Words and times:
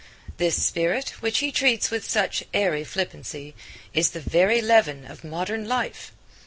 This 0.37 0.55
spirit, 0.63 1.21
which 1.21 1.37
he 1.45 1.51
treats 1.51 1.91
with 1.91 2.09
such 2.09 2.43
airy 2.55 2.83
flippancy, 2.83 3.53
is 3.93 4.09
the 4.09 4.19
very 4.19 4.59
leaven 4.59 5.05
of 5.05 5.23
modern 5.23 5.67
life. 5.67 6.11